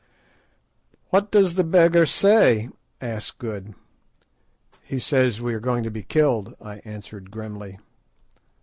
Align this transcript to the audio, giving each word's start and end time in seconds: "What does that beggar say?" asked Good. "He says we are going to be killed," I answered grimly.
"What 1.11 1.29
does 1.29 1.53
that 1.53 1.65
beggar 1.65 2.07
say?" 2.07 2.69
asked 2.99 3.37
Good. 3.37 3.75
"He 4.81 4.97
says 4.97 5.39
we 5.41 5.53
are 5.53 5.59
going 5.59 5.83
to 5.83 5.91
be 5.91 6.01
killed," 6.01 6.55
I 6.59 6.77
answered 6.77 7.29
grimly. 7.29 7.77